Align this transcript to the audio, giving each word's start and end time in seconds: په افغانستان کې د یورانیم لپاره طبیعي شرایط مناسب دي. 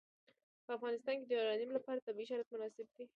په 0.65 0.71
افغانستان 0.77 1.15
کې 1.19 1.25
د 1.27 1.31
یورانیم 1.39 1.71
لپاره 1.77 2.05
طبیعي 2.07 2.27
شرایط 2.29 2.49
مناسب 2.53 2.87
دي. 2.95 3.05